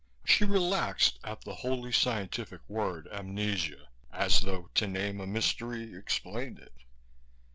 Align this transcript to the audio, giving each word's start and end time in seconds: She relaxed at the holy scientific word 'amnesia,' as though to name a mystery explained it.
She 0.25 0.45
relaxed 0.45 1.19
at 1.23 1.41
the 1.41 1.53
holy 1.53 1.91
scientific 1.91 2.67
word 2.67 3.07
'amnesia,' 3.11 3.89
as 4.11 4.39
though 4.39 4.71
to 4.73 4.87
name 4.87 5.21
a 5.21 5.27
mystery 5.27 5.95
explained 5.95 6.57
it. 6.57 6.73